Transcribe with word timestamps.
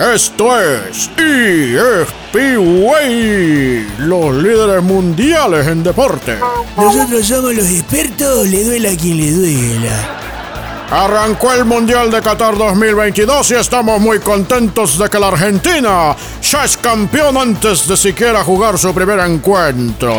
Esto 0.00 0.58
es 0.58 1.10
ESPWay, 2.32 2.46
los 3.98 4.34
líderes 4.34 4.82
mundiales 4.82 5.66
en 5.66 5.82
deporte. 5.82 6.38
Nosotros 6.74 7.26
somos 7.26 7.54
los 7.54 7.68
expertos, 7.68 8.46
le 8.46 8.64
duela 8.64 8.92
a 8.92 8.96
quien 8.96 9.18
le 9.18 9.30
duela. 9.30 10.88
Arrancó 10.90 11.52
el 11.52 11.66
Mundial 11.66 12.10
de 12.10 12.22
Qatar 12.22 12.56
2022 12.56 13.50
y 13.50 13.54
estamos 13.56 14.00
muy 14.00 14.20
contentos 14.20 14.96
de 14.96 15.10
que 15.10 15.18
la 15.18 15.28
Argentina 15.28 16.16
ya 16.40 16.64
es 16.64 16.78
campeón 16.78 17.36
antes 17.36 17.86
de 17.86 17.94
siquiera 17.94 18.42
jugar 18.42 18.78
su 18.78 18.94
primer 18.94 19.18
encuentro. 19.18 20.14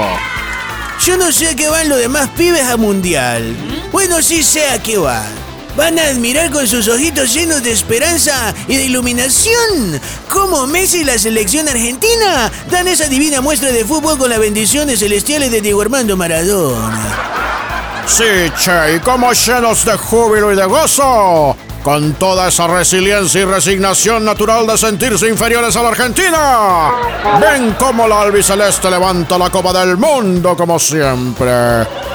Yo 1.04 1.18
no 1.18 1.32
sé 1.32 1.48
a 1.48 1.55
qué 1.55 1.68
van 1.70 1.89
los 1.89 1.98
demás 1.98 2.29
pibes 2.38 2.70
a 2.70 2.77
Mundial. 2.77 3.55
Bueno, 3.91 4.21
sí 4.21 4.43
sé 4.43 4.70
a 4.70 4.77
qué 4.77 5.00
van. 5.00 5.50
Van 5.75 5.97
a 5.97 6.07
admirar 6.07 6.51
con 6.51 6.67
sus 6.67 6.88
ojitos 6.88 7.33
llenos 7.33 7.63
de 7.63 7.71
esperanza 7.71 8.53
y 8.67 8.75
de 8.75 8.85
iluminación 8.85 10.01
cómo 10.29 10.67
Messi 10.67 11.01
y 11.01 11.03
la 11.03 11.17
selección 11.17 11.67
argentina 11.70 12.52
dan 12.70 12.88
esa 12.88 13.07
divina 13.07 13.41
muestra 13.41 13.71
de 13.71 13.85
fútbol 13.85 14.17
con 14.17 14.30
las 14.30 14.39
bendiciones 14.39 14.99
celestiales 14.99 15.52
de 15.52 15.61
Diego 15.61 15.81
Armando 15.81 16.17
Maradona. 16.17 17.17
Sí, 18.05 18.52
che, 18.61 18.95
y 18.95 18.99
como 18.99 19.31
llenos 19.31 19.85
de 19.85 19.95
júbilo 19.95 20.52
y 20.52 20.55
de 20.55 20.66
gozo, 20.66 21.55
con 21.83 22.13
toda 22.13 22.49
esa 22.49 22.67
resiliencia 22.67 23.41
y 23.41 23.45
resignación 23.45 24.25
natural 24.25 24.67
de 24.67 24.77
sentirse 24.77 25.27
inferiores 25.30 25.75
a 25.75 25.83
la 25.83 25.89
Argentina. 25.89 26.91
Ven 27.39 27.75
cómo 27.80 28.08
la 28.08 28.22
albiceleste 28.22 28.89
levanta 28.89 29.38
la 29.38 29.49
Copa 29.49 29.73
del 29.73 29.97
Mundo 29.97 30.55
como 30.55 30.77
siempre. 30.77 32.10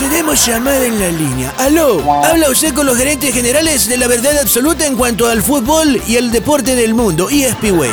Tenemos 0.00 0.46
llamada 0.46 0.82
en 0.82 0.98
la 0.98 1.08
línea. 1.08 1.52
Aló, 1.58 2.00
habla 2.24 2.48
usted 2.48 2.72
con 2.72 2.86
los 2.86 2.96
gerentes 2.96 3.34
generales 3.34 3.86
de 3.86 3.98
la 3.98 4.06
verdad 4.06 4.32
absoluta 4.40 4.86
en 4.86 4.96
cuanto 4.96 5.28
al 5.28 5.42
fútbol 5.42 6.00
y 6.06 6.16
el 6.16 6.30
deporte 6.30 6.74
del 6.74 6.94
mundo, 6.94 7.28
ESPWay. 7.28 7.92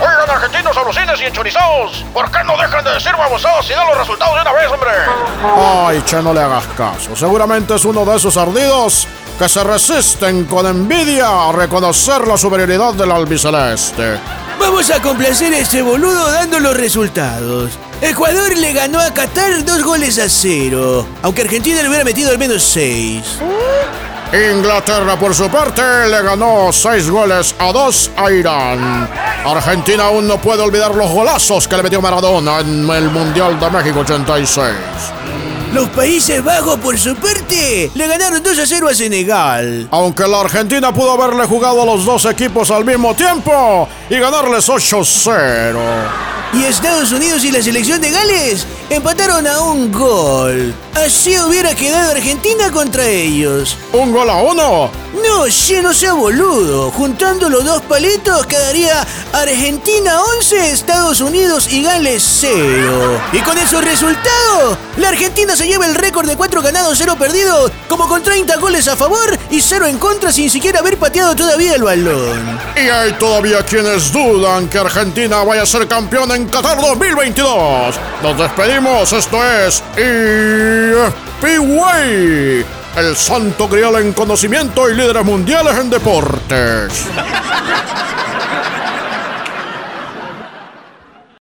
Oigan, 0.00 0.30
argentinos 0.30 0.74
alucines 0.74 1.20
y 1.20 1.24
enchorizados, 1.26 2.02
¿por 2.14 2.30
qué 2.30 2.42
no 2.44 2.56
dejan 2.56 2.82
de 2.82 2.92
decir 2.92 3.12
babosados 3.12 3.68
y 3.68 3.74
dan 3.74 3.86
los 3.88 3.98
resultados 3.98 4.36
de 4.36 4.40
una 4.40 4.52
vez, 4.52 4.72
hombre? 4.72 4.90
Ay, 5.54 6.02
che, 6.06 6.22
no 6.22 6.32
le 6.32 6.40
hagas 6.40 6.64
caso. 6.68 7.14
Seguramente 7.14 7.74
es 7.74 7.84
uno 7.84 8.06
de 8.06 8.16
esos 8.16 8.34
ardidos 8.38 9.06
que 9.38 9.50
se 9.50 9.62
resisten 9.62 10.46
con 10.46 10.64
envidia 10.64 11.28
a 11.28 11.52
reconocer 11.52 12.26
la 12.26 12.38
superioridad 12.38 12.94
del 12.94 13.12
albiceleste. 13.12 14.18
Vamos 14.58 14.90
a 14.90 15.02
complacer 15.02 15.52
a 15.52 15.58
este 15.58 15.82
boludo 15.82 16.30
dando 16.30 16.58
los 16.58 16.74
resultados. 16.74 17.78
Ecuador 18.00 18.56
le 18.56 18.72
ganó 18.72 19.00
a 19.00 19.12
Qatar 19.12 19.64
dos 19.64 19.82
goles 19.82 20.18
a 20.18 20.28
cero, 20.28 21.04
aunque 21.22 21.42
Argentina 21.42 21.82
le 21.82 21.88
hubiera 21.88 22.04
metido 22.04 22.30
al 22.30 22.38
menos 22.38 22.62
seis. 22.62 23.24
Inglaterra, 24.32 25.18
por 25.18 25.34
su 25.34 25.48
parte, 25.48 25.82
le 26.08 26.22
ganó 26.22 26.72
seis 26.72 27.10
goles 27.10 27.56
a 27.58 27.72
dos 27.72 28.10
a 28.16 28.30
Irán. 28.30 29.08
Argentina 29.44 30.04
aún 30.04 30.28
no 30.28 30.40
puede 30.40 30.62
olvidar 30.62 30.94
los 30.94 31.10
golazos 31.10 31.66
que 31.66 31.76
le 31.76 31.82
metió 31.82 32.00
Maradona 32.00 32.60
en 32.60 32.88
el 32.88 33.10
Mundial 33.10 33.58
de 33.58 33.70
México 33.70 34.00
86. 34.00 34.74
Los 35.72 35.88
Países 35.88 36.42
Bajos, 36.44 36.78
por 36.78 36.96
su 36.98 37.16
parte, 37.16 37.90
le 37.94 38.06
ganaron 38.06 38.42
2 38.42 38.58
a 38.58 38.66
0 38.66 38.88
a 38.88 38.94
Senegal. 38.94 39.88
Aunque 39.90 40.26
la 40.28 40.40
Argentina 40.40 40.92
pudo 40.92 41.20
haberle 41.20 41.46
jugado 41.46 41.82
a 41.82 41.84
los 41.84 42.04
dos 42.04 42.26
equipos 42.26 42.70
al 42.70 42.84
mismo 42.84 43.14
tiempo 43.14 43.88
y 44.08 44.18
ganarles 44.18 44.68
8-0. 44.68 46.37
Y 46.54 46.64
Estados 46.64 47.12
Unidos 47.12 47.44
y 47.44 47.50
la 47.50 47.62
selección 47.62 48.00
de 48.00 48.10
Gales 48.10 48.66
empataron 48.88 49.46
a 49.46 49.60
un 49.60 49.92
gol. 49.92 50.74
Así 50.94 51.38
hubiera 51.38 51.74
quedado 51.74 52.12
Argentina 52.12 52.70
contra 52.72 53.06
ellos. 53.06 53.76
¿Un 53.92 54.10
gol 54.12 54.30
a 54.30 54.36
uno? 54.36 54.90
No, 55.22 55.48
che, 55.48 55.82
no 55.82 55.92
sea 55.92 56.14
boludo. 56.14 56.90
Juntando 56.90 57.48
los 57.48 57.64
dos 57.64 57.82
palitos 57.82 58.46
quedaría 58.46 59.06
Argentina 59.32 60.22
11, 60.38 60.72
Estados 60.72 61.20
Unidos 61.20 61.70
y 61.70 61.82
Gales 61.82 62.24
0. 62.40 63.20
Y 63.32 63.38
con 63.40 63.58
esos 63.58 63.84
resultados, 63.84 64.78
la 64.96 65.10
Argentina 65.10 65.54
se 65.54 65.66
lleva 65.66 65.86
el 65.86 65.94
récord 65.94 66.26
de 66.26 66.36
4 66.36 66.62
ganados, 66.62 66.98
0 66.98 67.16
perdidos, 67.18 67.70
como 67.88 68.08
con 68.08 68.22
30 68.22 68.56
goles 68.56 68.88
a 68.88 68.96
favor 68.96 69.38
y 69.50 69.60
0 69.60 69.86
en 69.86 69.98
contra 69.98 70.32
sin 70.32 70.50
siquiera 70.50 70.80
haber 70.80 70.98
pateado 70.98 71.36
todavía 71.36 71.74
el 71.74 71.82
balón. 71.82 72.58
Y 72.76 72.88
hay 72.88 73.12
todavía 73.12 73.64
quienes 73.64 74.12
dudan 74.12 74.68
que 74.68 74.78
Argentina 74.78 75.42
vaya 75.44 75.62
a 75.62 75.66
ser 75.66 75.86
campeón 75.86 76.32
en 76.38 76.46
Qatar 76.46 76.80
2022. 76.80 77.98
Nos 78.22 78.38
despedimos, 78.38 79.12
esto 79.12 79.44
es 79.44 79.82
ESPWay, 81.42 82.64
el 82.96 83.16
santo 83.16 83.68
grial 83.68 83.96
en 83.96 84.12
conocimiento 84.12 84.88
y 84.88 84.94
líderes 84.94 85.24
mundiales 85.24 85.76
en 85.76 85.90
deportes. 85.90 87.06